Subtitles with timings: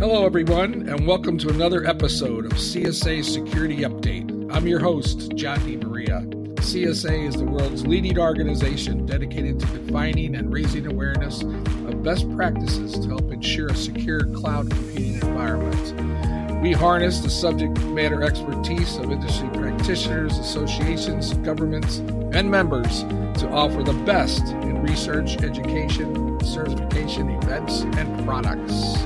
[0.00, 4.50] Hello, everyone, and welcome to another episode of CSA Security Update.
[4.50, 6.54] I'm your host, John DiMaria.
[6.54, 12.98] CSA is the world's leading organization dedicated to defining and raising awareness of best practices
[12.98, 16.62] to help ensure a secure cloud computing environment.
[16.62, 21.98] We harness the subject matter expertise of industry practitioners, associations, governments,
[22.32, 23.02] and members
[23.40, 28.96] to offer the best in research, education, certification, events, and products.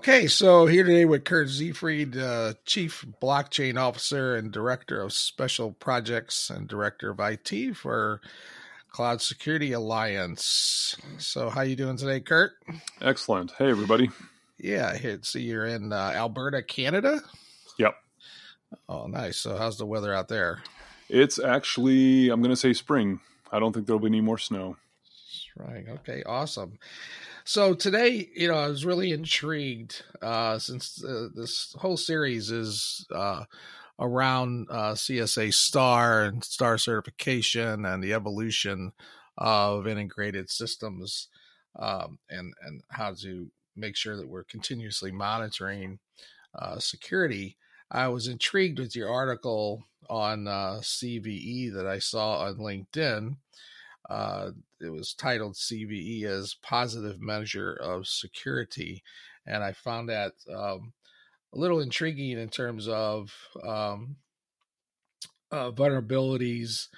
[0.00, 5.72] Okay, so here today with Kurt Seifried, uh, Chief Blockchain Officer and Director of Special
[5.72, 8.22] Projects and Director of IT for
[8.88, 10.96] Cloud Security Alliance.
[11.18, 12.52] So, how you doing today, Kurt?
[13.02, 13.52] Excellent.
[13.58, 14.08] Hey, everybody.
[14.56, 17.20] Yeah, I see you're in uh, Alberta, Canada.
[17.78, 17.94] Yep.
[18.88, 19.36] Oh, nice.
[19.36, 20.62] So, how's the weather out there?
[21.10, 23.20] It's actually, I'm going to say spring.
[23.52, 24.78] I don't think there'll be any more snow.
[25.58, 25.84] Right.
[25.86, 26.22] Okay.
[26.24, 26.78] Awesome.
[27.50, 33.04] So today, you know, I was really intrigued uh, since uh, this whole series is
[33.12, 33.42] uh,
[33.98, 38.92] around uh, CSA Star and Star certification and the evolution
[39.36, 41.26] of integrated systems
[41.76, 45.98] um, and and how to make sure that we're continuously monitoring
[46.56, 47.56] uh, security.
[47.90, 53.38] I was intrigued with your article on uh, CVE that I saw on LinkedIn
[54.10, 59.02] uh, it was titled CVE as positive measure of security,
[59.46, 60.92] and I found that um,
[61.54, 63.32] a little intriguing in terms of
[63.64, 64.16] um,
[65.52, 66.88] uh, vulnerabilities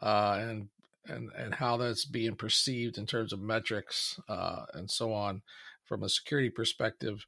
[0.00, 0.68] uh, and
[1.06, 5.42] and and how that's being perceived in terms of metrics uh, and so on
[5.84, 7.26] from a security perspective.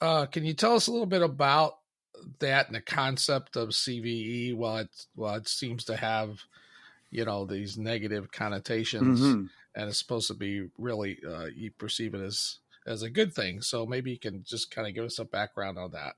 [0.00, 1.74] Uh, can you tell us a little bit about
[2.38, 4.54] that and the concept of CVE?
[4.54, 6.44] While it while it seems to have
[7.10, 9.46] you know these negative connotations mm-hmm.
[9.74, 13.60] and it's supposed to be really uh, you perceive it as as a good thing.
[13.60, 16.14] So maybe you can just kind of give us a background on that.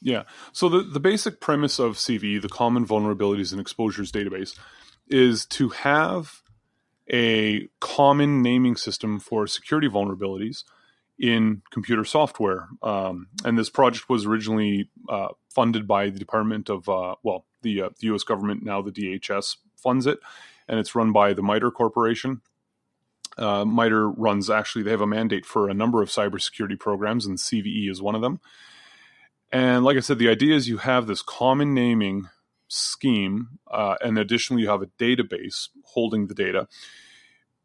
[0.00, 0.24] Yeah.
[0.52, 4.58] So the, the basic premise of cve the common vulnerabilities and exposures database
[5.08, 6.42] is to have
[7.12, 10.64] a common naming system for security vulnerabilities
[11.18, 12.68] in computer software.
[12.82, 17.82] Um, and this project was originally uh, funded by the department of uh, well the,
[17.82, 20.18] uh, the us government now the dhs funds it,
[20.66, 22.40] and it's run by the MITRE Corporation.
[23.36, 27.38] Uh, MITRE runs actually, they have a mandate for a number of cybersecurity programs, and
[27.38, 28.40] CVE is one of them.
[29.52, 32.28] And like I said, the idea is you have this common naming
[32.68, 36.66] scheme, uh, and additionally, you have a database holding the data.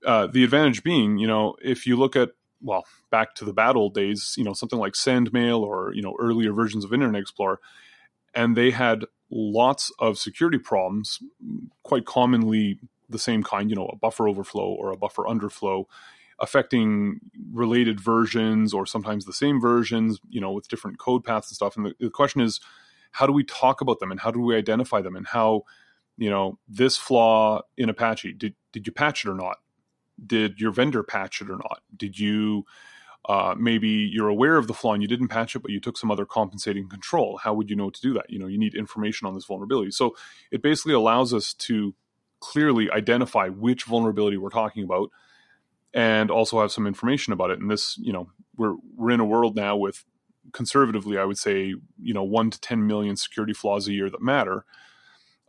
[0.06, 2.30] Uh, the advantage being, you know, if you look at
[2.62, 6.16] well, back to the bad old days, you know, something like SendMail or you know
[6.20, 7.60] earlier versions of Internet Explorer,
[8.34, 11.20] and they had lots of security problems,
[11.84, 12.80] quite commonly
[13.10, 15.86] the same kind, you know, a buffer overflow or a buffer underflow
[16.40, 17.20] affecting
[17.52, 21.76] related versions or sometimes the same versions, you know, with different code paths and stuff.
[21.76, 22.60] And the, the question is,
[23.12, 25.64] how do we talk about them and how do we identify them and how,
[26.18, 29.58] you know, this flaw in Apache, did, did you patch it or not?
[30.26, 31.82] Did your vendor patch it or not?
[31.96, 32.66] Did you
[33.28, 35.98] uh, maybe you're aware of the flaw and you didn't patch it, but you took
[35.98, 37.38] some other compensating control.
[37.38, 38.30] How would you know to do that?
[38.30, 39.92] You know, you need information on this vulnerability.
[39.92, 40.16] So
[40.52, 41.94] it basically allows us to
[42.40, 45.12] clearly identify which vulnerability we're talking about
[45.94, 47.60] and also have some information about it.
[47.60, 50.06] And this, you know, we're we're in a world now with
[50.54, 54.22] conservatively, I would say, you know, one to ten million security flaws a year that
[54.22, 54.66] matter,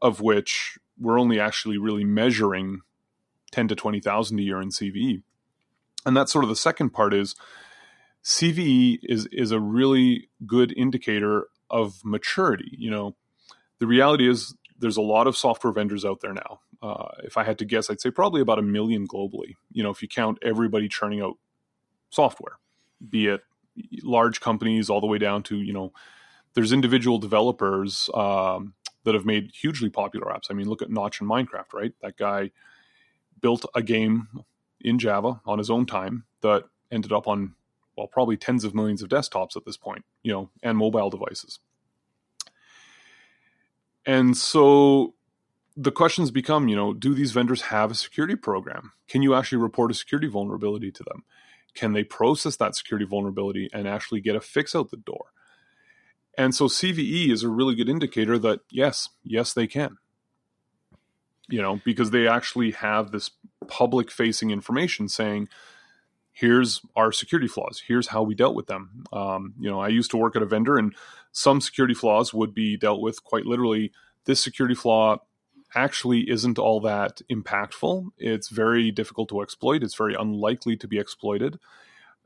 [0.03, 2.81] of which we're only actually really measuring
[3.53, 5.23] ten to twenty thousand a year in CVE
[6.07, 7.35] and that's sort of the second part is
[8.25, 12.75] CVE is is a really good indicator of maturity.
[12.77, 13.17] You know,
[13.79, 16.61] the reality is there's a lot of software vendors out there now.
[16.83, 19.55] Uh, if I had to guess, I'd say probably about a million globally.
[19.71, 21.35] You know, if you count everybody churning out
[22.11, 22.59] software,
[23.07, 23.43] be it
[24.03, 25.93] large companies all the way down to you know,
[26.55, 30.51] there's individual developers um, that have made hugely popular apps.
[30.51, 31.93] I mean, look at Notch and Minecraft, right?
[32.03, 32.51] That guy
[33.41, 34.29] built a game
[34.81, 37.55] in Java on his own time that ended up on
[37.97, 41.59] well probably tens of millions of desktops at this point, you know, and mobile devices.
[44.07, 45.15] And so
[45.77, 48.93] the questions become, you know, do these vendors have a security program?
[49.09, 51.25] Can you actually report a security vulnerability to them?
[51.75, 55.27] Can they process that security vulnerability and actually get a fix out the door?
[56.37, 59.99] And so CVE is a really good indicator that yes, yes, they can
[61.51, 63.31] you know, because they actually have this
[63.67, 65.49] public facing information saying,
[66.33, 67.83] here's our security flaws.
[67.87, 69.05] Here's how we dealt with them.
[69.13, 70.95] Um, you know, I used to work at a vendor, and
[71.33, 73.93] some security flaws would be dealt with quite literally.
[74.25, 75.19] This security flaw
[75.75, 78.11] actually isn't all that impactful.
[78.19, 79.83] It's very difficult to exploit.
[79.83, 81.59] It's very unlikely to be exploited.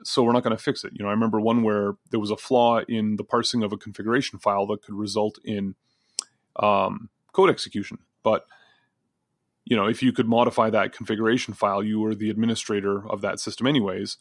[0.03, 0.93] So we're not going to fix it.
[0.95, 3.77] You know, I remember one where there was a flaw in the parsing of a
[3.77, 5.75] configuration file that could result in
[6.57, 7.99] um, code execution.
[8.23, 8.47] But
[9.65, 13.41] you know, if you could modify that configuration file, you were the administrator of that
[13.41, 14.19] system, anyways.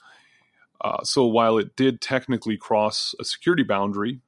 [0.82, 4.20] Uh, so while it did technically cross a security boundary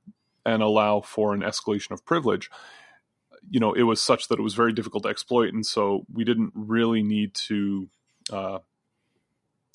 [0.46, 2.50] and allow for an escalation of privilege,
[3.50, 6.24] you know, it was such that it was very difficult to exploit, and so we
[6.24, 7.88] didn't really need to
[8.32, 8.60] uh,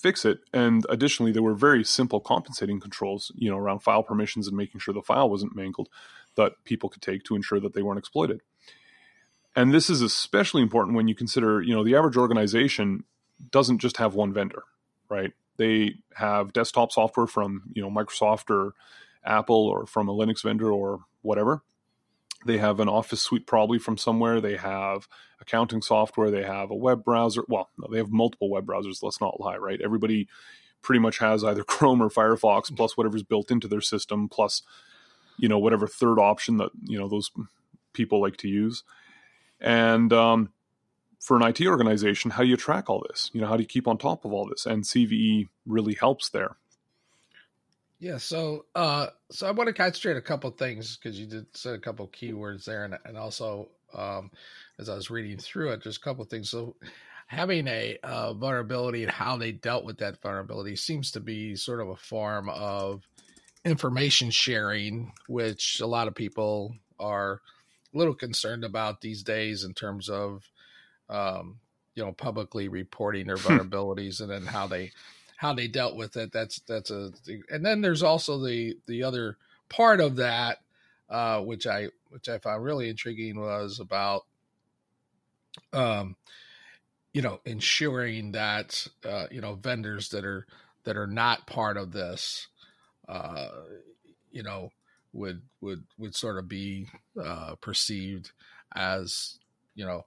[0.01, 0.41] fix it.
[0.53, 4.81] And additionally, there were very simple compensating controls, you know, around file permissions and making
[4.81, 5.89] sure the file wasn't mangled
[6.37, 8.41] that people could take to ensure that they weren't exploited.
[9.57, 13.05] And this is especially important when you consider, you know, the average organization
[13.51, 14.63] doesn't just have one vendor,
[15.09, 15.33] right?
[15.57, 18.75] They have desktop software from, you know, Microsoft or
[19.25, 21.63] Apple or from a Linux vendor or whatever.
[22.47, 24.41] They have an office suite probably from somewhere.
[24.41, 25.09] They have
[25.41, 26.31] accounting software.
[26.31, 27.43] They have a web browser.
[27.49, 29.03] Well, no, they have multiple web browsers.
[29.03, 29.81] Let's not lie, right?
[29.83, 30.29] Everybody
[30.81, 34.63] pretty much has either Chrome or Firefox plus whatever's built into their system plus,
[35.37, 37.31] you know, whatever third option that, you know, those
[37.93, 38.85] people like to use.
[39.61, 40.51] And um,
[41.21, 43.31] for an IT organization, how do you track all this?
[43.33, 44.67] You know, how do you keep on top of all this?
[44.67, 46.57] And CVE really helps there.
[47.99, 51.75] Yeah, so uh, so I want to concentrate a couple things because you did said
[51.75, 54.31] a couple keywords there, and and also um,
[54.79, 56.49] as I was reading through it, just a couple things.
[56.49, 56.77] So
[57.27, 61.81] having a uh, vulnerability and how they dealt with that vulnerability seems to be sort
[61.81, 63.07] of a form of
[63.67, 67.43] information sharing, which a lot of people are
[67.93, 70.51] little concerned about these days in terms of
[71.09, 71.59] um,
[71.95, 74.93] you know publicly reporting their vulnerabilities and then how they
[75.37, 76.33] how they dealt with it.
[76.33, 77.13] That's that's a
[77.49, 79.37] and then there's also the the other
[79.69, 80.59] part of that
[81.11, 84.27] uh, which I which I found really intriguing was about
[85.73, 86.17] um
[87.13, 90.47] you know ensuring that uh, you know vendors that are
[90.85, 92.49] that are not part of this
[93.09, 93.49] uh,
[94.31, 94.71] you know
[95.13, 96.89] would would would sort of be
[97.23, 98.33] uh, perceived
[98.75, 99.39] as
[99.75, 100.05] you know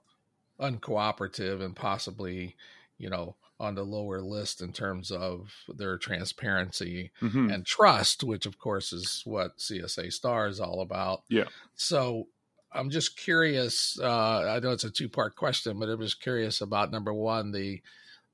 [0.60, 2.56] uncooperative and possibly
[2.98, 7.50] you know on the lower list in terms of their transparency mm-hmm.
[7.50, 11.22] and trust, which of course is what CSA Star is all about.
[11.28, 11.44] Yeah.
[11.76, 12.26] So
[12.72, 13.98] I'm just curious.
[14.00, 17.52] Uh, I know it's a two part question, but I'm just curious about number one,
[17.52, 17.80] the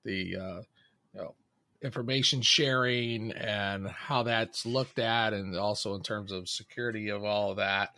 [0.04, 0.62] the uh,
[1.12, 1.34] you know
[1.82, 7.50] information sharing and how that's looked at, and also in terms of security of all
[7.50, 7.90] of that,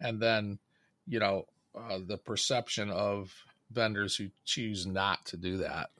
[0.00, 0.58] and then
[1.06, 3.32] you know uh, the perception of
[3.70, 5.90] vendors who choose not to do that.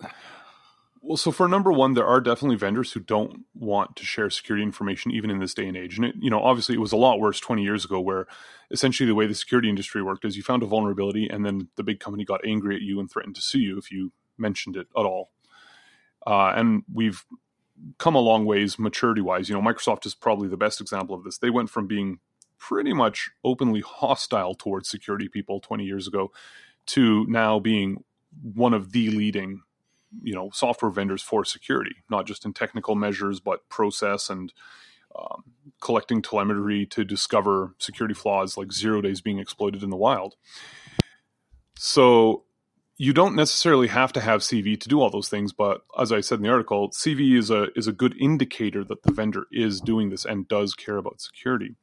[1.03, 4.65] Well, so for number one, there are definitely vendors who don't want to share security
[4.65, 5.97] information even in this day and age.
[5.97, 8.27] And it, you know, obviously, it was a lot worse 20 years ago, where
[8.73, 11.85] essentially the way the security industry worked is you found a vulnerability, and then the
[11.85, 14.89] big company got angry at you and threatened to sue you if you mentioned it
[14.97, 15.31] at all.
[16.27, 17.25] Uh, and we've
[17.99, 19.49] come a long ways maturity wise.
[19.49, 21.39] You know, Microsoft is probably the best example of this.
[21.39, 22.19] They went from being
[22.59, 26.33] pretty much openly hostile towards security people 20 years ago
[26.87, 28.03] to now being
[28.43, 29.63] one of the leading
[30.23, 34.53] you know software vendors for security, not just in technical measures, but process and
[35.19, 35.45] um,
[35.81, 40.37] collecting telemetry to discover security flaws like zero days being exploited in the wild.
[41.79, 42.45] So
[42.99, 46.21] you don't necessarily have to have CV to do all those things, but as I
[46.21, 49.81] said in the article, CV is a is a good indicator that the vendor is
[49.81, 51.77] doing this and does care about security.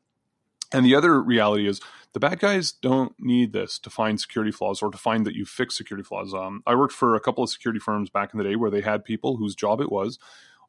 [0.72, 1.80] And the other reality is
[2.14, 5.46] the bad guys don't need this to find security flaws or to find that you
[5.46, 6.34] fix security flaws.
[6.34, 8.82] Um, I worked for a couple of security firms back in the day where they
[8.82, 10.18] had people whose job it was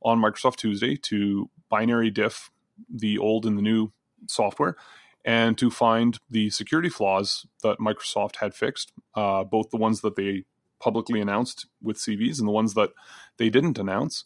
[0.02, 2.50] on Microsoft Tuesday to binary diff
[2.92, 3.92] the old and the new
[4.28, 4.76] software
[5.24, 10.16] and to find the security flaws that Microsoft had fixed, uh, both the ones that
[10.16, 10.44] they
[10.80, 12.90] publicly announced with CVs and the ones that
[13.38, 14.24] they didn't announce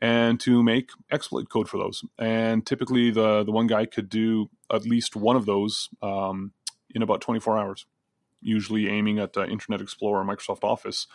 [0.00, 2.02] and to make exploit code for those.
[2.18, 6.52] And typically, the the one guy could do at least one of those um,
[6.94, 7.86] in about 24 hours,
[8.40, 11.06] usually aiming at uh, Internet Explorer, Microsoft Office,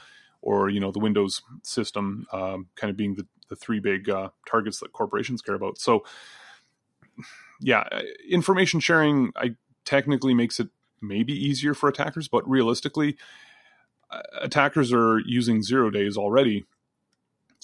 [0.42, 4.30] or you know the Windows system, um, kind of being the the three big uh,
[4.48, 5.78] targets that corporations care about.
[5.78, 6.04] So,
[7.62, 10.70] yeah, uh, information sharing I technically makes it
[11.02, 13.18] maybe easier for attackers, but realistically,
[14.10, 16.66] uh, attackers are using zero days already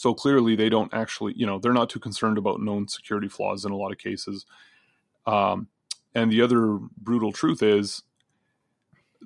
[0.01, 3.65] so clearly, they don't actually, you know, they're not too concerned about known security flaws
[3.65, 4.47] in a lot of cases.
[5.27, 5.67] Um,
[6.15, 8.01] and the other brutal truth is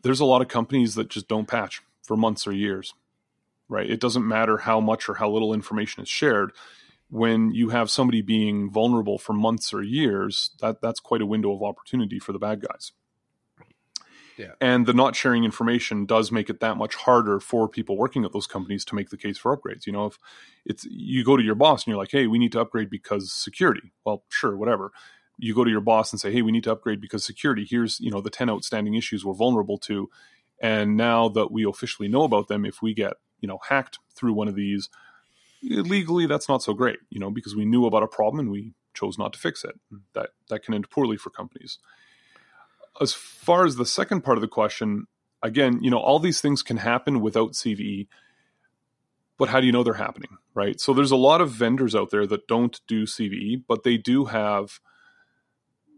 [0.03, 2.93] there's a lot of companies that just don't patch for months or years,
[3.69, 3.89] right?
[3.89, 6.51] It doesn't matter how much or how little information is shared.
[7.09, 11.53] When you have somebody being vulnerable for months or years, that, that's quite a window
[11.53, 12.91] of opportunity for the bad guys.
[14.37, 14.51] Yeah.
[14.59, 18.33] And the not sharing information does make it that much harder for people working at
[18.33, 19.85] those companies to make the case for upgrades.
[19.85, 20.19] You know, if
[20.65, 23.31] it's you go to your boss and you're like, "Hey, we need to upgrade because
[23.31, 24.91] security." Well, sure, whatever.
[25.37, 27.65] You go to your boss and say, "Hey, we need to upgrade because security.
[27.69, 30.09] Here's, you know, the 10 outstanding issues we're vulnerable to."
[30.61, 34.33] And now that we officially know about them, if we get, you know, hacked through
[34.33, 34.89] one of these,
[35.61, 38.73] legally that's not so great, you know, because we knew about a problem and we
[38.93, 39.79] chose not to fix it.
[40.13, 41.79] That that can end poorly for companies.
[43.01, 45.07] As far as the second part of the question,
[45.43, 48.07] again, you know, all these things can happen without CVE,
[49.37, 50.79] but how do you know they're happening, right?
[50.79, 54.25] So there's a lot of vendors out there that don't do CVE, but they do
[54.25, 54.79] have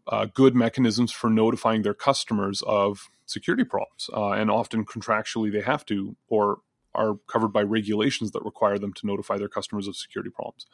[0.07, 5.61] uh, good mechanisms for notifying their customers of security problems, uh, and often contractually they
[5.61, 6.59] have to, or
[6.97, 10.65] are covered by regulations that require them to notify their customers of security problems.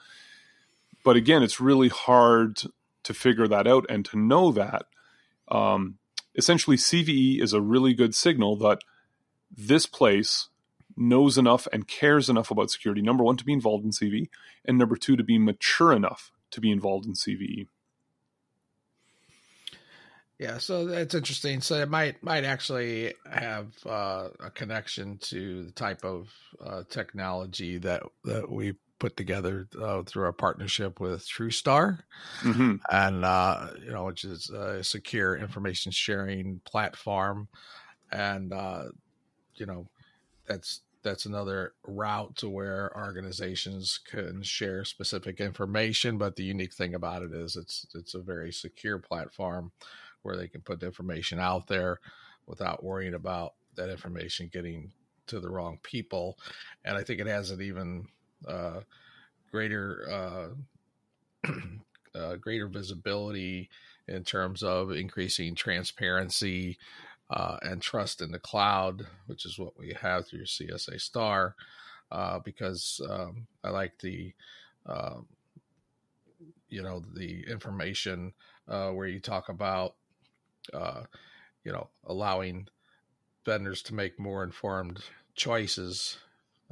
[1.03, 2.62] But again, it's really hard
[3.03, 4.86] to figure that out and to know that.
[5.50, 5.98] Um,
[6.36, 8.80] essentially, CVE is a really good signal that
[9.56, 10.48] this place
[10.96, 13.01] knows enough and cares enough about security.
[13.01, 14.30] Number one, to be involved in CVE,
[14.65, 17.68] and number two, to be mature enough to be involved in CVE.
[20.43, 21.62] Yeah, so that's interesting.
[21.62, 26.27] So it might might actually have uh, a connection to the type of
[26.62, 32.00] uh, technology that that we put together uh, through our partnership with TruSTAR,
[32.41, 32.75] mm-hmm.
[32.91, 37.47] and uh, you know, which is a secure information sharing platform,
[38.12, 38.89] and uh,
[39.55, 39.88] you know,
[40.45, 46.17] that's that's another route to where organizations can share specific information.
[46.17, 49.71] But the unique thing about it is it's it's a very secure platform
[50.24, 52.00] where they can put the information out there
[52.48, 54.92] without worrying about that information getting
[55.27, 56.38] to the wrong people.
[56.84, 58.08] And I think it has an even
[58.48, 58.82] uh,
[59.51, 60.53] greater
[61.46, 61.50] uh,
[62.15, 63.70] uh, greater visibility
[64.08, 66.77] in terms of increasing transparency
[67.30, 71.56] uh, and trust in the cloud, which is what we have through CSA Star.
[72.12, 74.34] Uh, because um, I like the
[74.86, 75.25] um,
[76.70, 78.34] you know the information
[78.68, 79.96] uh, where you talk about
[80.74, 81.03] uh,
[81.63, 82.67] you know, allowing
[83.46, 85.03] vendors to make more informed
[85.36, 86.17] choices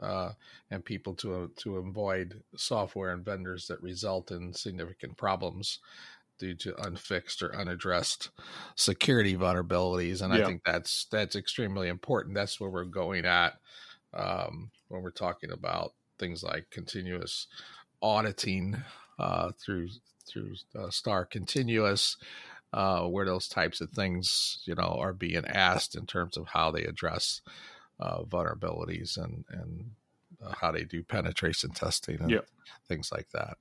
[0.02, 0.32] uh,
[0.70, 5.80] and people to to avoid software and vendors that result in significant problems
[6.40, 8.32] due to unfixed or unaddressed
[8.76, 10.22] security vulnerabilities.
[10.22, 10.42] And yeah.
[10.42, 12.36] I think that's that's extremely important.
[12.36, 13.54] That's where we're going at
[14.14, 17.48] um, when we're talking about things like continuous
[18.02, 18.78] auditing
[19.20, 19.90] uh, through
[20.28, 22.18] through uh, Star Continuous
[22.74, 26.72] uh, where those types of things, you know, are being asked in terms of how
[26.72, 27.42] they address
[28.00, 29.92] uh, vulnerabilities and and
[30.44, 32.48] uh, how they do penetration testing and yep.
[32.88, 33.58] things like that.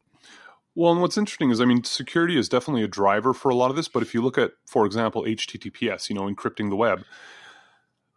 [0.74, 3.70] Well, and what's interesting is, I mean, security is definitely a driver for a lot
[3.70, 3.88] of this.
[3.88, 7.04] But if you look at, for example, HTTPS, you know, encrypting the web,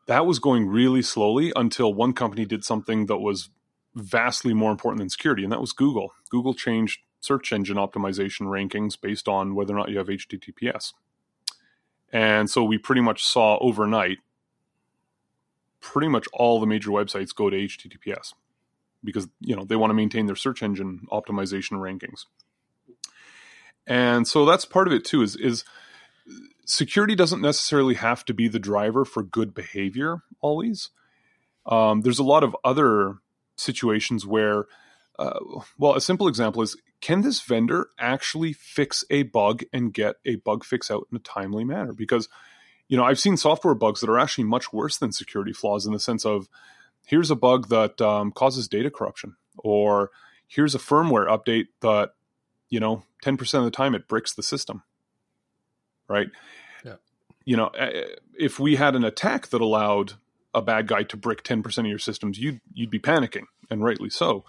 [0.05, 3.49] that was going really slowly until one company did something that was
[3.95, 6.13] vastly more important than security, and that was Google.
[6.29, 10.91] Google changed search engine optimization rankings based on whether or not you have HTTPS.
[12.11, 14.17] And so we pretty much saw overnight
[15.79, 18.33] pretty much all the major websites go to HTTPS
[19.03, 22.25] because you know they want to maintain their search engine optimization rankings.
[23.87, 25.63] And so that's part of it too is is
[26.65, 30.89] security doesn't necessarily have to be the driver for good behavior always.
[31.65, 33.15] Um, there's a lot of other
[33.55, 34.65] situations where
[35.19, 35.39] uh,
[35.77, 40.37] well, a simple example is can this vendor actually fix a bug and get a
[40.37, 41.93] bug fix out in a timely manner?
[41.93, 42.29] Because,
[42.87, 45.93] you know, I've seen software bugs that are actually much worse than security flaws in
[45.93, 46.47] the sense of
[47.05, 50.11] here's a bug that um, causes data corruption, or
[50.47, 52.13] here's a firmware update that,
[52.69, 54.83] you know, 10% of the time it bricks the system,
[56.07, 56.29] right?
[56.83, 56.95] Yeah.
[57.45, 57.71] You know,
[58.39, 60.13] if we had an attack that allowed
[60.55, 64.09] a bad guy to brick 10% of your systems, you'd, you'd be panicking, and rightly
[64.09, 64.45] so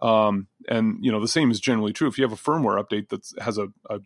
[0.00, 3.08] um, and you know the same is generally true if you have a firmware update
[3.08, 4.00] that has a, a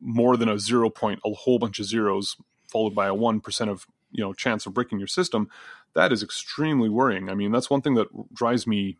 [0.00, 2.36] more than a zero point, a whole bunch of zeros
[2.70, 5.48] followed by a one percent of you know chance of breaking your system.
[5.94, 7.28] That is extremely worrying.
[7.28, 8.96] I mean, that's one thing that drives me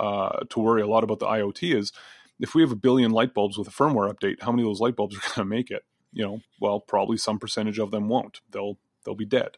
[0.00, 1.92] uh, to worry a lot about the IoT is
[2.40, 4.80] if we have a billion light bulbs with a firmware update, how many of those
[4.80, 5.84] light bulbs are going to make it?
[6.12, 8.40] You know, well, probably some percentage of them won't.
[8.50, 9.56] They'll they'll be dead,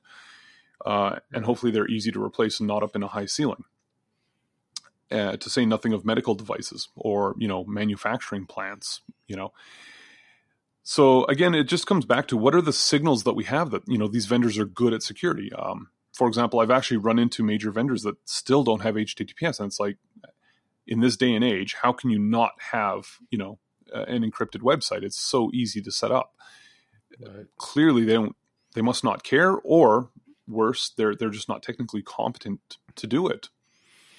[0.85, 3.65] uh, and hopefully they're easy to replace and not up in a high ceiling
[5.11, 9.53] uh, to say nothing of medical devices or you know manufacturing plants you know
[10.83, 13.83] so again it just comes back to what are the signals that we have that
[13.87, 17.43] you know these vendors are good at security um, for example i've actually run into
[17.43, 19.99] major vendors that still don't have https and it's like
[20.87, 23.59] in this day and age how can you not have you know
[23.93, 26.35] an encrypted website it's so easy to set up
[27.21, 27.47] right.
[27.57, 28.37] clearly they don't
[28.75, 30.11] they must not care, or
[30.47, 33.49] worse, they're they're just not technically competent to do it.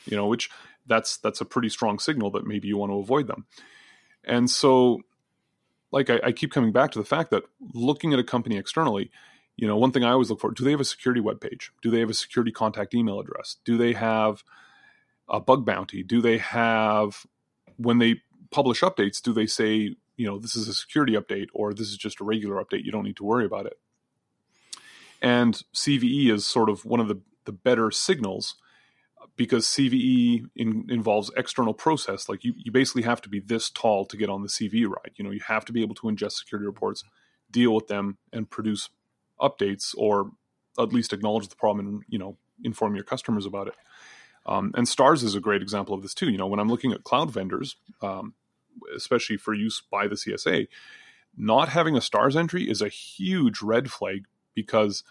[0.06, 0.50] You know, which
[0.86, 3.46] that's that's a pretty strong signal that maybe you want to avoid them.
[4.24, 5.02] And so,
[5.92, 9.12] like I, I keep coming back to the fact that looking at a company externally,
[9.56, 11.72] you know, one thing I always look for: do they have a security web page?
[11.82, 13.58] Do they have a security contact email address?
[13.66, 14.44] Do they have
[15.30, 16.04] a bug bounty?
[16.04, 17.26] Do they have
[17.78, 19.22] when they publish updates?
[19.22, 22.24] Do they say, you know, this is a security update or this is just a
[22.24, 22.84] regular update?
[22.84, 23.78] You don't need to worry about it.
[25.22, 28.56] And CVE is sort of one of the, the better signals
[29.38, 32.30] because CVE in, involves external process.
[32.30, 35.12] Like you, you basically have to be this tall to get on the CVE ride.
[35.16, 37.04] You know, you have to be able to ingest security reports,
[37.52, 38.90] deal with them, and produce
[39.40, 40.32] updates, or
[40.80, 43.76] at least acknowledge the problem and you know inform your customers about it.
[44.46, 46.30] Um, and Stars is a great example of this too.
[46.30, 48.36] You know, when I'm looking at cloud vendors, um,
[48.96, 50.68] especially for use by the CSA,
[51.36, 55.04] not having a Stars entry is a huge red flag because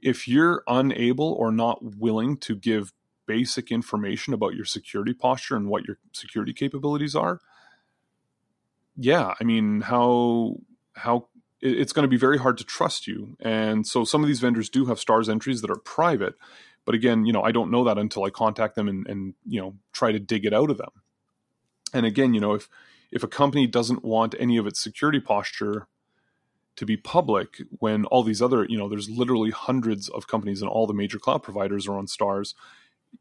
[0.00, 2.92] if you're unable or not willing to give
[3.26, 7.40] basic information about your security posture and what your security capabilities are,
[8.96, 10.56] yeah, I mean, how
[10.94, 11.28] how
[11.60, 13.36] it's going to be very hard to trust you.
[13.40, 16.34] And so some of these vendors do have stars entries that are private,
[16.84, 19.60] but again, you know, I don't know that until I contact them and, and you
[19.60, 20.90] know try to dig it out of them.
[21.92, 22.68] And again, you know, if
[23.10, 25.86] if a company doesn't want any of its security posture
[26.76, 30.68] to be public when all these other, you know, there's literally hundreds of companies and
[30.68, 32.54] all the major cloud providers are on stars,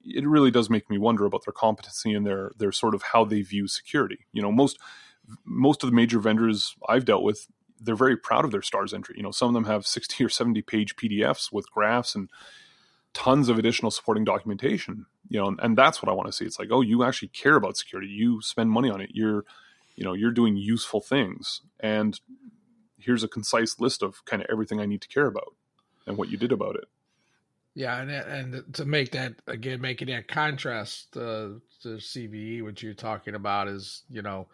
[0.04, 3.26] it really does make me wonder about their competency and their their sort of how
[3.26, 4.26] they view security.
[4.32, 4.80] You know, most
[5.46, 7.48] most of the major vendors I've dealt with,
[7.80, 9.16] they're very proud of their stars entry.
[9.18, 12.30] You know, some of them have 60 or 70 page PDFs with graphs and
[13.14, 15.06] tons of additional supporting documentation.
[15.30, 16.46] You know, and, and that's what I want to see.
[16.46, 18.10] It's like, oh, you actually care about security.
[18.10, 19.12] You spend money on it.
[19.14, 19.46] You're,
[19.96, 21.62] you know, you're doing useful things.
[21.80, 22.20] And
[22.98, 25.56] here's a concise list of kind of everything I need to care about
[26.06, 26.86] and what you did about it.
[27.76, 31.50] Yeah, and and to make that again, making that contrast uh,
[31.82, 34.48] to CVE, what you're talking about is you know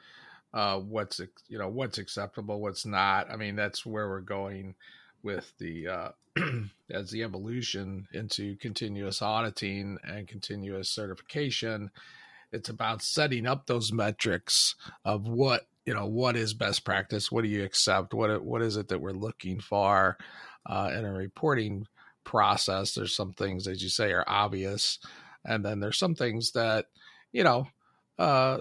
[0.54, 3.30] uh, what's you know what's acceptable, what's not.
[3.30, 4.76] I mean, that's where we're going
[5.22, 6.10] with the uh,
[6.92, 11.92] as the evolution into continuous auditing and continuous certification.
[12.54, 17.44] It's about setting up those metrics of what you know what is best practice, what
[17.44, 20.18] do you accept, what what is it that we're looking for
[20.66, 21.86] uh, in a reporting
[22.24, 22.94] process.
[22.94, 25.00] There's some things, as you say, are obvious,
[25.46, 26.86] and then there's some things that
[27.32, 27.68] you know
[28.18, 28.60] uh,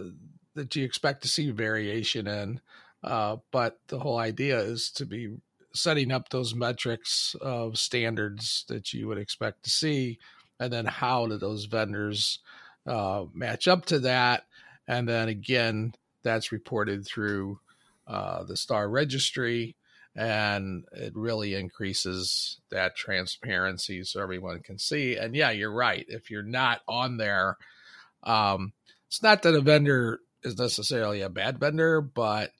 [0.54, 2.60] that you expect to see variation in.
[3.02, 5.36] Uh, but the whole idea is to be
[5.72, 10.18] setting up those metrics of standards that you would expect to see,
[10.58, 12.40] and then how do those vendors
[12.86, 14.44] uh, match up to that,
[14.86, 15.92] and then again,
[16.22, 17.60] that's reported through
[18.06, 19.76] uh, the Star Registry,
[20.16, 25.16] and it really increases that transparency so everyone can see.
[25.16, 26.04] And yeah, you're right.
[26.08, 27.56] If you're not on there,
[28.24, 28.72] um,
[29.06, 32.52] it's not that a vendor is necessarily a bad vendor, but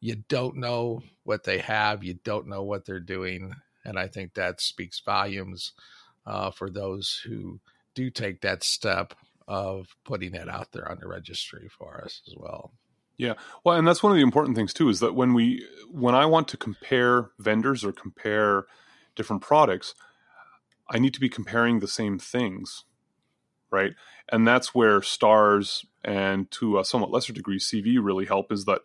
[0.00, 3.52] you don't know what they have, you don't know what they're doing,
[3.84, 5.72] and I think that speaks volumes
[6.26, 7.60] uh, for those who
[7.94, 9.14] do take that step
[9.48, 12.72] of putting it out there on the registry for us as well.
[13.18, 13.34] Yeah.
[13.64, 16.26] Well, and that's one of the important things too is that when we when I
[16.26, 18.66] want to compare vendors or compare
[19.14, 19.94] different products,
[20.88, 22.84] I need to be comparing the same things,
[23.70, 23.94] right?
[24.30, 28.80] And that's where stars and to a somewhat lesser degree CV really help is that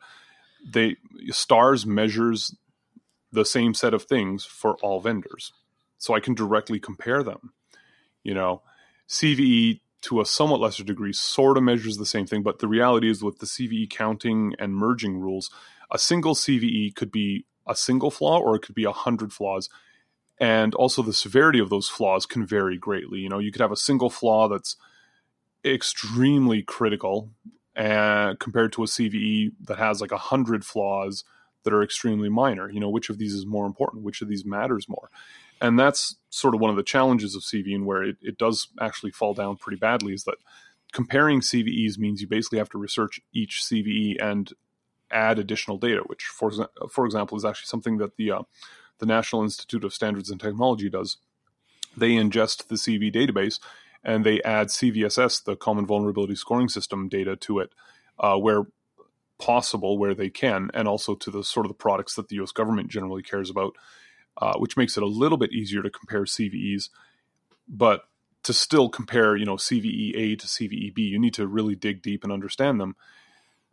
[0.65, 0.95] they
[1.29, 2.55] stars measures
[3.31, 5.53] the same set of things for all vendors
[5.97, 7.53] so i can directly compare them
[8.23, 8.61] you know
[9.07, 13.09] cve to a somewhat lesser degree sort of measures the same thing but the reality
[13.09, 15.49] is with the cve counting and merging rules
[15.91, 19.69] a single cve could be a single flaw or it could be a hundred flaws
[20.39, 23.71] and also the severity of those flaws can vary greatly you know you could have
[23.71, 24.75] a single flaw that's
[25.63, 27.29] extremely critical
[27.75, 31.23] and compared to a CVE that has like a hundred flaws
[31.63, 32.69] that are extremely minor.
[32.69, 34.03] You know, which of these is more important?
[34.03, 35.09] Which of these matters more?
[35.61, 39.11] And that's sort of one of the challenges of CVE where it, it does actually
[39.11, 40.37] fall down pretty badly is that
[40.91, 44.51] comparing CVEs means you basically have to research each CVE and
[45.11, 46.51] add additional data, which, for,
[46.89, 48.41] for example, is actually something that the uh,
[49.01, 51.17] the National Institute of Standards and Technology does.
[51.97, 53.59] They ingest the CV database
[54.03, 57.71] and they add CVSS, the Common Vulnerability Scoring System data to it,
[58.19, 58.63] uh, where
[59.39, 62.51] possible, where they can, and also to the sort of the products that the U.S.
[62.51, 63.75] government generally cares about,
[64.37, 66.89] uh, which makes it a little bit easier to compare CVEs.
[67.67, 68.05] But
[68.43, 72.01] to still compare, you know, CVE A to CVE B, you need to really dig
[72.01, 72.95] deep and understand them.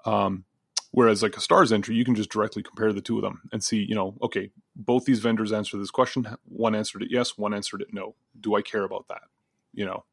[0.05, 0.45] Um,
[0.91, 3.63] whereas like a stars entry, you can just directly compare the two of them and
[3.63, 6.27] see, you know, okay, both these vendors answered this question.
[6.45, 8.15] One answered it yes, one answered it no.
[8.39, 9.23] Do I care about that?
[9.73, 10.05] You know.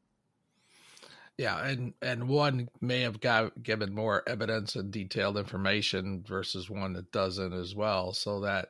[1.37, 6.93] Yeah, and and one may have got, given more evidence and detailed information versus one
[6.93, 8.13] that doesn't as well.
[8.13, 8.69] So that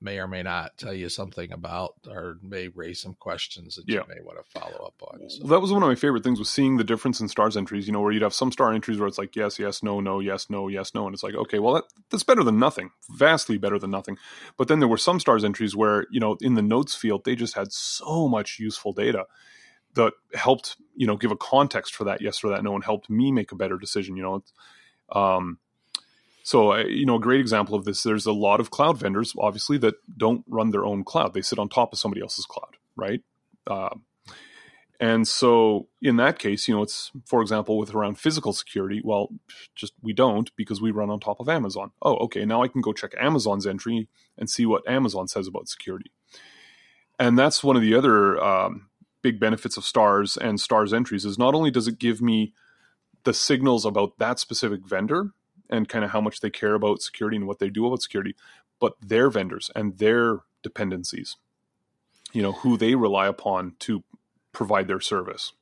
[0.00, 4.00] may or may not tell you something about or may raise some questions that yeah.
[4.00, 5.28] you may want to follow up on.
[5.30, 5.40] So.
[5.40, 7.86] Well, that was one of my favorite things was seeing the difference in stars entries,
[7.86, 10.20] you know, where you'd have some star entries where it's like yes, yes, no, no,
[10.20, 11.06] yes, no, yes, no.
[11.06, 14.18] And it's like, okay, well, that, that's better than nothing, vastly better than nothing.
[14.56, 17.34] But then there were some stars entries where, you know, in the notes field, they
[17.34, 19.24] just had so much useful data
[19.94, 23.08] that helped, you know, give a context for that yes or that no and helped
[23.08, 24.44] me make a better decision, you know.
[25.10, 25.58] Um,
[26.46, 29.78] so, you know, a great example of this, there's a lot of cloud vendors, obviously,
[29.78, 31.34] that don't run their own cloud.
[31.34, 33.20] They sit on top of somebody else's cloud, right?
[33.66, 33.96] Uh,
[35.00, 39.30] and so in that case, you know, it's, for example, with around physical security, well,
[39.74, 41.90] just we don't because we run on top of Amazon.
[42.00, 42.44] Oh, okay.
[42.44, 46.12] Now I can go check Amazon's entry and see what Amazon says about security.
[47.18, 48.88] And that's one of the other um,
[49.20, 52.54] big benefits of stars and stars entries is not only does it give me
[53.24, 55.32] the signals about that specific vendor
[55.70, 58.34] and kind of how much they care about security and what they do about security,
[58.80, 61.36] but their vendors and their dependencies,
[62.32, 64.04] you know, who they rely upon to
[64.52, 65.52] provide their service.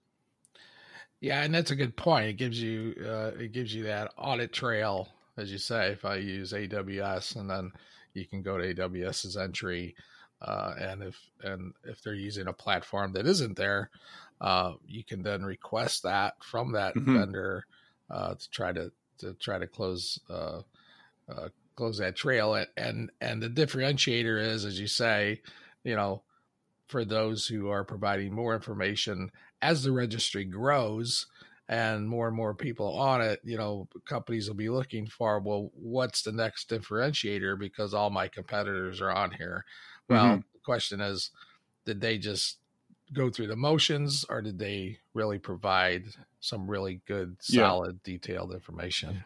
[1.20, 2.26] Yeah, and that's a good point.
[2.26, 5.88] It gives you uh, it gives you that audit trail, as you say.
[5.88, 7.72] If I use AWS, and then
[8.12, 9.94] you can go to AWS's entry,
[10.42, 13.88] uh, and if and if they're using a platform that isn't there,
[14.40, 17.18] uh, you can then request that from that mm-hmm.
[17.18, 17.64] vendor
[18.10, 20.60] uh, to try to to try to close uh,
[21.28, 22.54] uh, close that trail.
[22.54, 25.40] And, and and the differentiator is, as you say,
[25.82, 26.22] you know,
[26.88, 29.30] for those who are providing more information
[29.62, 31.26] as the registry grows
[31.68, 35.70] and more and more people on it, you know, companies will be looking for, well,
[35.74, 39.64] what's the next differentiator because all my competitors are on here.
[40.08, 40.40] Well, mm-hmm.
[40.52, 41.30] the question is,
[41.86, 42.58] did they just
[43.12, 46.04] go through the motions or did they really provide
[46.40, 48.12] some really good, solid, yeah.
[48.12, 49.22] detailed information?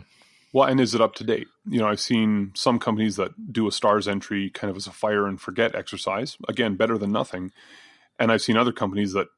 [0.53, 1.47] Well, and is it up to date?
[1.69, 4.93] You know, I've seen some companies that do a stars entry kind of as a
[4.93, 6.37] fire and forget exercise.
[6.49, 7.53] Again, better than nothing.
[8.19, 9.29] And I've seen other companies that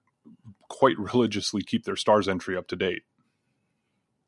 [0.69, 3.03] quite religiously keep their stars entry up to date.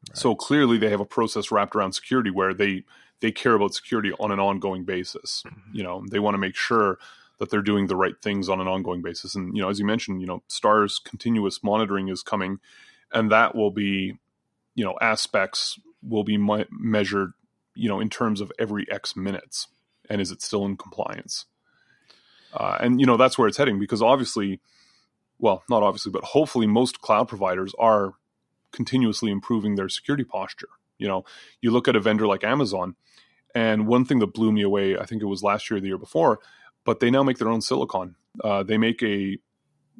[0.08, 0.18] Right.
[0.18, 2.84] So clearly they have a process wrapped around security where they
[3.20, 5.44] they care about security on an ongoing basis.
[5.46, 5.76] Mm-hmm.
[5.76, 6.98] You know, they want to make sure
[7.42, 9.34] that they're doing the right things on an ongoing basis.
[9.34, 12.60] And you know, as you mentioned, you know, stars continuous monitoring is coming,
[13.12, 14.16] and that will be,
[14.76, 17.32] you know, aspects will be me- measured,
[17.74, 19.66] you know, in terms of every X minutes,
[20.08, 21.46] and is it still in compliance?
[22.54, 24.60] Uh, and you know, that's where it's heading because obviously,
[25.40, 28.12] well, not obviously, but hopefully, most cloud providers are
[28.70, 30.68] continuously improving their security posture.
[30.96, 31.24] You know,
[31.60, 32.94] you look at a vendor like Amazon,
[33.52, 35.88] and one thing that blew me away, I think it was last year or the
[35.88, 36.38] year before,
[36.84, 38.16] but they now make their own silicon.
[38.42, 39.38] Uh, they make a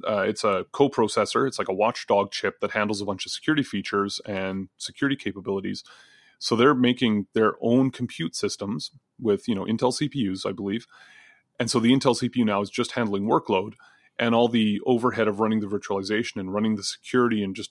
[0.09, 1.47] uh, it's a coprocessor.
[1.47, 5.85] It's like a watchdog chip that handles a bunch of security features and security capabilities.
[6.39, 8.91] So they're making their own compute systems
[9.21, 10.87] with you know Intel CPUs, I believe.
[11.61, 13.75] And so the Intel CPU now is just handling workload
[14.19, 17.71] and all the overhead of running the virtualization and running the security and just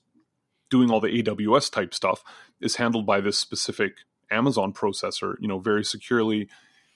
[0.70, 2.24] doing all the AWS type stuff
[2.62, 3.98] is handled by this specific
[4.30, 6.48] Amazon processor, you know, very securely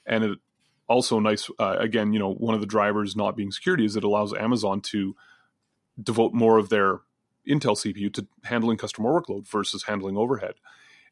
[0.05, 0.39] and it
[0.87, 4.03] also nice uh, again you know one of the drivers not being security is it
[4.03, 5.15] allows amazon to
[6.01, 6.99] devote more of their
[7.47, 10.55] intel cpu to handling customer workload versus handling overhead.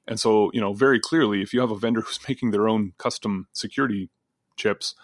[0.07, 2.93] And so you know very clearly if you have a vendor who's making their own
[2.97, 4.09] custom security
[4.55, 4.95] chips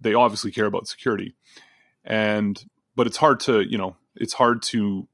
[0.00, 1.34] they obviously care about security.
[2.04, 2.62] And
[2.94, 5.08] but it's hard to you know it's hard to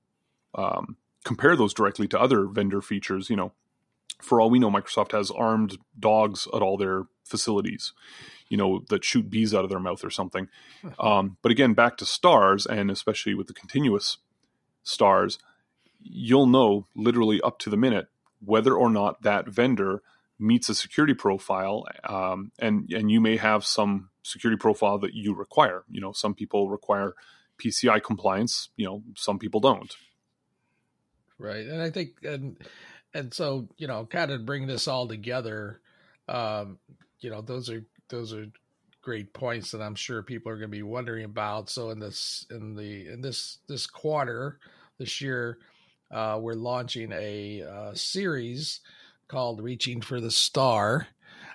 [0.55, 3.53] um, compare those directly to other vendor features you know.
[4.20, 7.92] For all we know microsoft has armed dogs at all their facilities
[8.52, 10.46] you know, that shoot bees out of their mouth or something.
[10.98, 14.18] Um, but again, back to stars, and especially with the continuous
[14.82, 15.38] stars,
[16.02, 18.08] you'll know literally up to the minute
[18.44, 20.02] whether or not that vendor
[20.38, 25.34] meets a security profile, um, and and you may have some security profile that you
[25.34, 25.84] require.
[25.90, 27.14] You know, some people require
[27.58, 28.68] PCI compliance.
[28.76, 29.96] You know, some people don't.
[31.38, 32.58] Right, and I think and
[33.14, 35.80] and so you know, kind of bring this all together.
[36.28, 36.78] Um,
[37.20, 38.46] you know, those are those are
[39.01, 41.68] great points that I'm sure people are going to be wondering about.
[41.68, 44.61] So in this in the in this this quarter
[44.98, 45.59] this year,
[46.12, 48.81] uh, we're launching a uh, series
[49.27, 51.09] called "Reaching for the Star."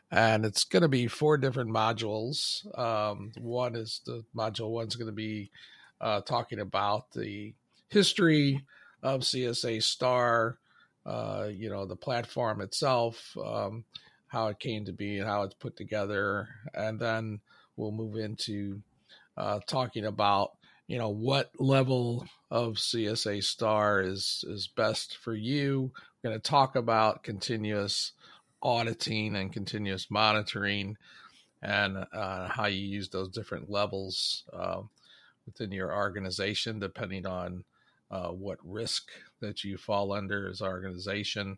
[0.10, 2.66] And it's going to be four different modules.
[2.78, 5.52] Um, one is the module one's going to be
[6.00, 7.54] uh, talking about the
[7.90, 8.64] history
[9.04, 10.60] of CSA Star,
[11.06, 13.84] uh, you know, the platform itself, um,
[14.28, 16.50] how it came to be and how it's put together.
[16.74, 17.40] And then
[17.76, 18.82] we'll move into
[19.38, 20.52] uh, talking about
[20.88, 25.92] you know what level of CSA star is is best for you.
[26.24, 28.14] We're going to talk about continuous
[28.62, 30.98] auditing and continuous monitoring
[31.62, 34.82] and uh, how you use those different levels uh,
[35.46, 37.64] within your organization depending on
[38.10, 39.10] uh, what risk
[39.42, 41.58] that you fall under as organization.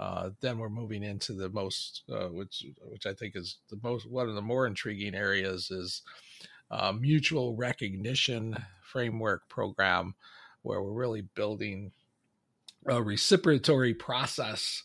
[0.00, 4.10] Uh, then we're moving into the most, uh, which which I think is the most
[4.10, 6.00] one of the more intriguing areas is
[6.70, 10.14] uh, mutual recognition framework program,
[10.62, 11.92] where we're really building
[12.86, 14.84] a reciprocatory process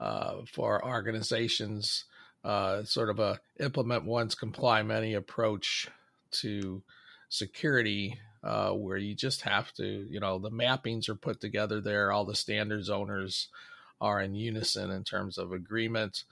[0.00, 2.04] uh, for organizations,
[2.42, 5.88] uh, sort of a implement once, comply many approach
[6.30, 6.82] to
[7.28, 12.10] security, uh, where you just have to, you know, the mappings are put together there,
[12.10, 13.48] all the standards owners
[14.00, 16.24] are in unison in terms of agreement,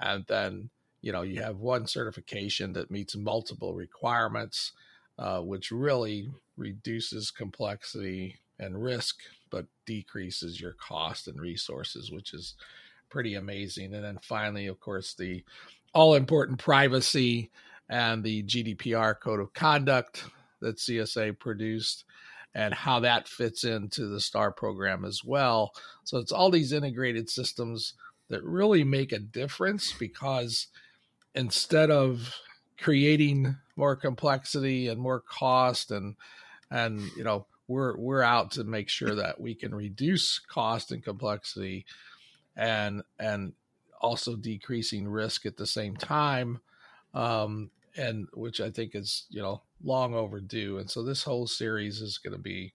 [0.00, 4.72] and then you know you have one certification that meets multiple requirements,
[5.18, 9.16] uh, which really reduces complexity and risk,
[9.50, 12.54] but decreases your cost and resources, which is
[13.10, 13.94] pretty amazing.
[13.94, 15.44] And then finally, of course, the
[15.92, 17.50] all important privacy
[17.88, 20.24] and the GDPR code of conduct
[20.60, 22.04] that CSA produced
[22.54, 25.72] and how that fits into the STAR program as well.
[26.04, 27.94] So it's all these integrated systems
[28.28, 30.68] that really make a difference because
[31.34, 32.34] instead of
[32.78, 36.14] creating more complexity and more cost and
[36.70, 41.04] and you know we're we're out to make sure that we can reduce cost and
[41.04, 41.84] complexity
[42.56, 43.52] and and
[44.00, 46.60] also decreasing risk at the same time
[47.14, 52.00] um, and which i think is you know long overdue and so this whole series
[52.00, 52.72] is going to be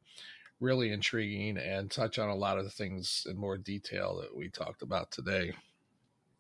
[0.59, 4.49] really intriguing and touch on a lot of the things in more detail that we
[4.49, 5.53] talked about today.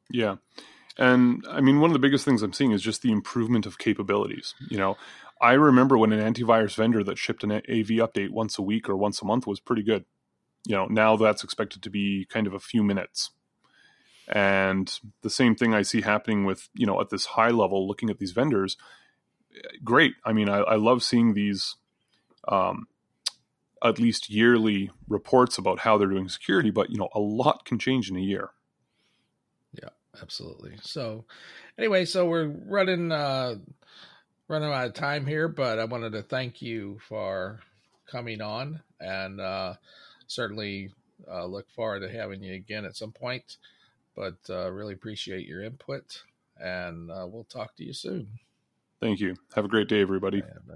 [0.09, 0.35] Yeah
[0.97, 3.77] and i mean one of the biggest things i'm seeing is just the improvement of
[3.77, 4.97] capabilities you know?
[5.41, 8.97] I remember when an antivirus vendor that shipped an av update once a week or
[8.97, 10.05] once a month was pretty good
[10.65, 10.85] you know?
[10.87, 13.31] Now that's expected to be kind of a few minutes
[14.29, 18.09] and the same thing i see happening with you know at this high level looking
[18.09, 18.77] at these vendors
[19.83, 20.13] great.
[20.23, 21.75] I mean i, I love seeing these
[22.47, 22.87] um,
[23.83, 27.79] at least yearly reports about how they're doing security but you know a lot can
[27.79, 28.51] change in a year.
[29.73, 29.89] Yeah
[30.21, 30.77] absolutely.
[30.81, 31.25] So
[31.77, 33.55] anyway so we're running uh
[34.47, 37.59] running out of time here but i wanted to thank you for
[38.07, 39.73] coming on and uh
[40.27, 40.91] certainly
[41.29, 43.57] uh, look forward to having you again at some point.
[44.19, 46.23] But uh, really appreciate your input,
[46.59, 48.27] and uh, we'll talk to you soon.
[48.99, 49.37] Thank you.
[49.55, 50.39] Have a great day, everybody.
[50.39, 50.75] Yeah,